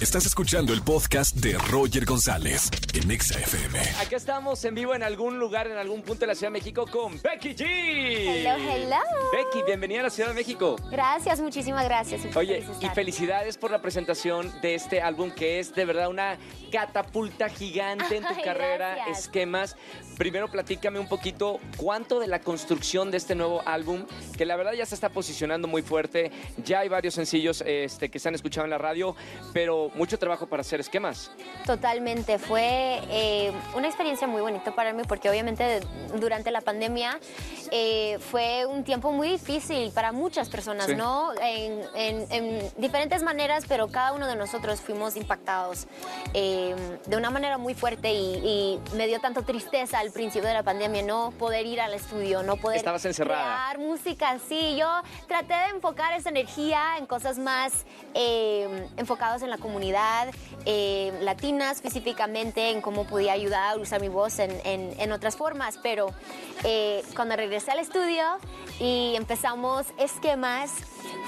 [0.00, 3.78] Estás escuchando el podcast de Roger González en Exa FM.
[3.98, 6.84] Aquí estamos en vivo en algún lugar, en algún punto de la Ciudad de México
[6.86, 7.64] con Becky G.
[7.66, 8.96] Hello, hello.
[9.32, 10.76] Becky, bienvenida a la Ciudad de México.
[10.90, 12.36] Gracias, muchísimas gracias.
[12.36, 16.36] Oye, feliz y felicidades por la presentación de este álbum que es de verdad una
[16.70, 19.20] catapulta gigante en tu Ay, carrera, gracias.
[19.20, 19.76] esquemas.
[20.18, 24.04] Primero platícame un poquito cuánto de la construcción de este nuevo álbum,
[24.36, 26.30] que la verdad ya se está posicionando muy fuerte.
[26.64, 29.16] Ya hay varios sencillos este, que se han escuchado en la radio,
[29.54, 31.30] pero mucho trabajo para hacer esquemas.
[31.66, 35.80] Totalmente, fue eh, una experiencia muy bonita para mí porque obviamente
[36.18, 37.18] durante la pandemia
[37.70, 40.94] eh, fue un tiempo muy difícil para muchas personas, Sí.
[40.94, 41.32] ¿no?
[41.40, 45.86] En, en- en diferentes maneras, pero cada uno de nosotros fuimos impactados
[46.34, 46.74] eh,
[47.06, 50.62] de una manera muy fuerte y, y me dio tanto tristeza al principio de la
[50.62, 53.42] pandemia no poder ir al estudio, no poder Estabas encerrada.
[53.42, 54.76] crear música, sí.
[54.78, 54.88] Yo
[55.26, 57.72] traté de enfocar esa energía en cosas más
[58.14, 59.75] eh, enfocadas en la comunidad,
[60.64, 65.36] eh, latinas específicamente, en cómo podía ayudar a usar mi voz en, en- en otras
[65.36, 65.78] formas.
[65.82, 66.08] Pero
[66.64, 68.24] eh, cuando regresé al estudio
[68.80, 70.72] y empezamos esquemas,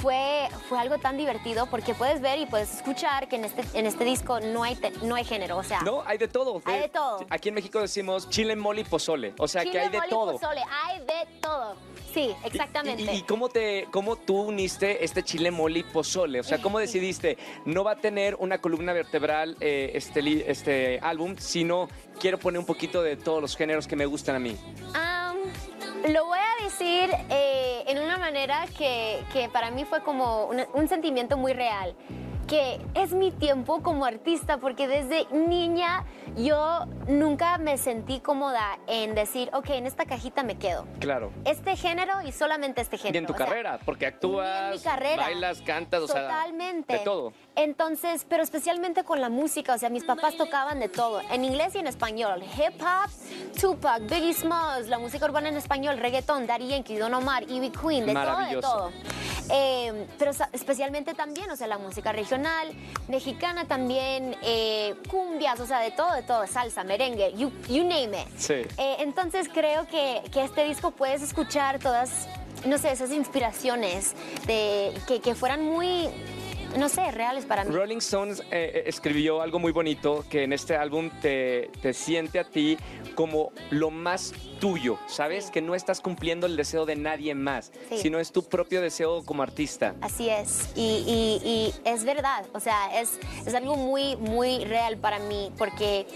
[0.00, 3.86] fue, fue algo tan divertido porque puedes ver y puedes escuchar que en este, en
[3.86, 5.56] este disco no hay, te- no hay género.
[5.58, 6.60] O sea, No, hay de todo.
[6.64, 7.24] Hay de todo.
[7.30, 9.34] Aquí en México decimos chile, mole y pozole.
[9.38, 10.32] O sea que hay de mole todo.
[10.32, 11.76] pozole, hay de todo.
[12.12, 13.02] Sí, exactamente.
[13.02, 16.38] ¿Y, y- y cómo, te, cómo tú uniste este chile, mole y pozole?
[16.40, 17.36] O sea, ¿cómo decidiste?
[17.64, 21.88] No va a tener una columna vertebral eh, este, este álbum, sino
[22.20, 24.56] quiero poner un poquito de todos los géneros que me gustan a mí.
[26.08, 30.88] Lo voy a decir eh, en una manera que, que para mí fue como un
[30.88, 31.96] sentimiento muy real,
[32.46, 36.04] que es mi tiempo como artista, porque desde niña
[36.36, 40.86] yo nunca me sentí cómoda en decir, ok, en esta cajita me quedo.
[41.00, 41.32] Claro.
[41.44, 43.14] Este género y solamente este género.
[43.14, 45.22] Y en tu O sea, carrera, porque actúas, ni en mi carrera.
[45.24, 46.92] bailas, cantas, o sea, Totalmente.
[46.92, 47.32] de todo.
[47.56, 51.74] Entonces, pero especialmente con la música, o sea, mis papás tocaban de todo, en inglés
[51.74, 52.42] y en español.
[52.42, 53.10] Hip hop,
[53.60, 58.06] Tupac, Biggie Smalls, la música urbana en español, reggaetón, Daddy Yankee, Don Omar, Ivy Queen,
[58.06, 58.90] de todo, de todo.
[59.50, 62.12] Eh, pero especialmente también, o sea, la música
[63.08, 68.20] mexicana también, eh, cumbias, o sea, de todo, de todo, salsa, merengue, you, you name
[68.20, 68.28] it.
[68.36, 68.54] Sí.
[68.54, 72.28] Eh, entonces creo que, que este disco puedes escuchar todas,
[72.64, 74.14] no sé, esas inspiraciones
[74.46, 76.08] de, que, que fueran muy,
[76.78, 77.74] no sé, reales para mí.
[77.74, 82.38] Rolling Stones eh, eh, escribió algo muy bonito que en este álbum te, te siente
[82.38, 82.76] a ti
[83.14, 85.46] como lo más tuyo, ¿sabes?
[85.46, 85.52] Sí.
[85.52, 87.98] Que no estás cumpliendo el deseo de nadie más, Sí.
[87.98, 89.94] sino es tu propio deseo como artista.
[90.00, 94.96] Así es, y, y- y es verdad, o sea, es, es algo muy, muy real
[94.96, 96.06] para mí, porque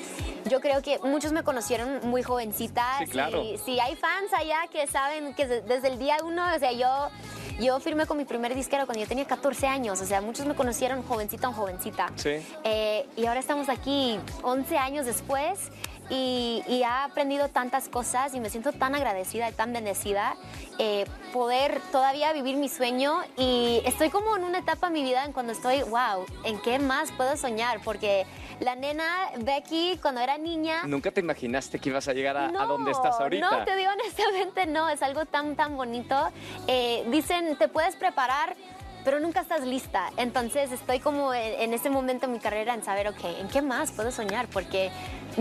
[0.50, 2.98] yo creo que muchos me conocieron muy jovencita.
[3.00, 3.42] Sí, claro.
[3.42, 6.72] Si, si hay fans allá que saben que de- desde el día uno, o sea,
[6.72, 7.08] yo,
[7.58, 10.54] yo firmé con mi primer disquero cuando yo tenía 14 años, o sea, muchos me
[10.54, 12.12] conocieron jovencita o jovencita.
[12.16, 12.40] Sí.
[12.64, 15.70] Eh, y ahora estamos aquí 11 años después
[16.10, 20.36] y, y he aprendido tantas cosas y me siento tan agradecida y tan bendecida
[20.78, 25.24] eh, poder todavía vivir mi sueño y estoy como en una etapa de mi vida
[25.24, 27.80] en cuando estoy, wow, ¿en qué más puedo soñar?
[27.84, 28.26] Porque
[28.60, 30.82] la nena Becky cuando era niña...
[30.86, 33.50] Nunca te imaginaste que ibas a llegar a, a donde estás ahorita.
[33.50, 36.30] No, te digo honestamente, no, es algo tan, tan bonito.
[36.66, 38.56] Eh, dicen, te puedes preparar,
[39.08, 40.10] pero nunca estás lista.
[40.18, 43.62] Entonces estoy como en, en ese momento en mi carrera en saber, ok, ¿en qué
[43.62, 44.48] más puedo soñar?
[44.52, 44.90] Porque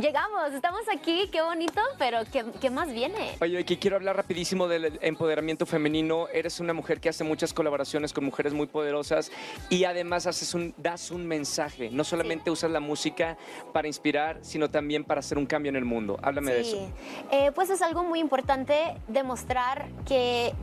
[0.01, 3.35] llegamos, estamos aquí, qué bonito, pero ¿qué, qué más viene?
[3.41, 6.29] Oye, aquí quiero hablar rapidísimo del empoderamiento femenino.
[6.29, 9.33] Eres una mujer que hace muchas colaboraciones con mujeres muy poderosas
[9.69, 11.89] y además haces un, das un mensaje.
[11.91, 13.37] No solamente usas la música
[13.73, 16.17] para inspirar, sino también para hacer un cambio en el mundo.
[16.21, 16.89] Háblame de eso.
[17.31, 20.53] Eh, pues es algo muy importante demostrar que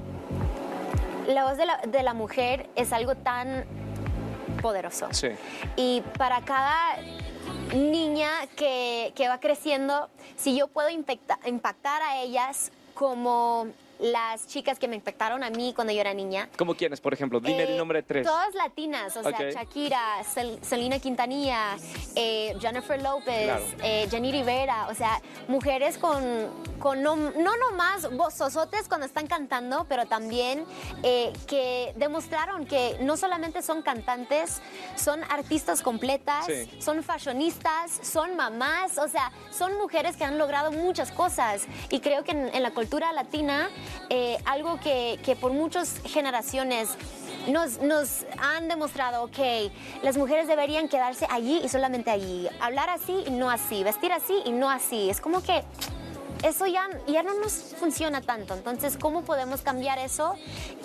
[1.27, 3.65] la voz de la, de la mujer es algo tan
[4.62, 5.09] poderoso.
[5.12, 5.29] Sí.
[5.77, 6.97] Y para cada
[7.75, 13.67] niña que, que va creciendo, si yo puedo impacta- impactar a ellas como
[13.99, 16.49] las chicas que me impactaron a mí cuando yo era niña.
[16.59, 17.41] ¿Cómo quiénes, por ejemplo?
[17.41, 18.27] Dime Eh, el nombre de tres.
[18.27, 19.50] Todas latinas, o sea.
[19.50, 21.76] Shakira, Sel- Selena Quintanilla,
[22.17, 23.64] eh, Jennifer López, Claro.
[23.82, 26.23] eh, Jenny Rivera, o sea, mujeres con,
[26.79, 30.64] con no, no nomás vozosotes cuando están cantando, pero también
[31.02, 34.61] eh, que demostraron que no solamente son cantantes,
[34.96, 36.69] son artistas completas, Sí.
[36.81, 41.67] son fashionistas, son mamás, o sea, son mujeres que han logrado muchas cosas.
[41.91, 43.70] Y creo que en, en la cultura latina,
[44.10, 46.96] eh, algo que, que por muchas generaciones
[47.48, 49.38] nos, nos han demostrado, ok,
[50.02, 54.34] las mujeres deberían quedarse allí y solamente allí, hablar así y no así, vestir así
[54.44, 55.10] y no así.
[55.10, 55.62] Es como que
[56.44, 58.55] eso ya, ya no nos funciona tanto.
[58.55, 60.37] Entonces, ¿cómo podemos cambiar eso?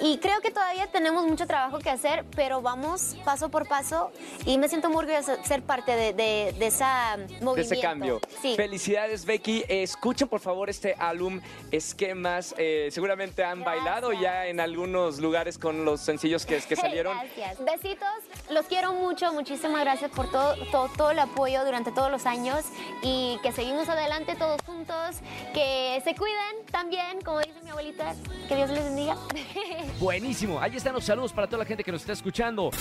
[0.01, 4.11] Y creo que todavía tenemos mucho trabajo que hacer, pero vamos paso por paso
[4.45, 7.56] y me siento muy orgullosa de ser parte de, de, de esa movimiento.
[7.56, 8.21] de ese cambio.
[8.41, 8.56] Sí.
[8.56, 9.65] Felicidades, Becky.
[9.67, 11.41] Escuchen, por favor, este álbum
[11.71, 12.56] Esquemas.
[12.57, 13.83] Eh, seguramente han Gracias.
[13.83, 17.17] bailado ya en algunos lugares con los sencillos que, que salieron.
[17.17, 17.63] Gracias.
[17.63, 18.07] Besitos,
[18.50, 22.63] los quiero mucho, muchísimas gracias por todo, todo, todo el apoyo durante todos los años
[23.01, 25.17] y que seguimos adelante todos juntos,
[25.53, 28.15] que se cuiden también, como dice mi abuelita,
[28.47, 29.17] que Dios les bendiga.
[29.99, 30.59] Buenísimo.
[30.59, 32.71] Ahí están los saludos para toda la gente que nos está escuchando.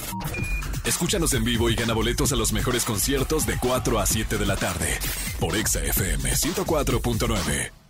[0.84, 4.46] Escúchanos en vivo y gana boletos a los mejores conciertos de 4 a 7 de
[4.46, 4.98] la tarde
[5.38, 7.87] por Exa FM 104.9.